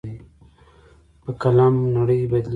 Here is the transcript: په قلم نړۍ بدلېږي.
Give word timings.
په 1.21 1.31
قلم 1.41 1.75
نړۍ 1.97 2.19
بدلېږي. 2.31 2.49